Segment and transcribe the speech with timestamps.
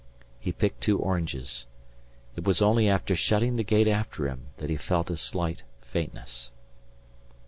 [0.39, 1.67] He picked two oranges.
[2.35, 6.49] It was only after shutting the gate after him that he felt a slight faintness.